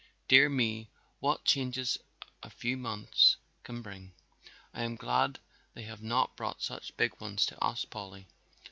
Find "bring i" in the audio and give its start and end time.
3.83-4.81